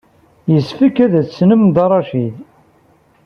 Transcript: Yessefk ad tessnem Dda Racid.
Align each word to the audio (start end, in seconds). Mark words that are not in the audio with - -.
Yessefk 0.53 0.97
ad 1.05 1.13
tessnem 1.25 1.63
Dda 1.65 1.85
Racid. 1.91 2.35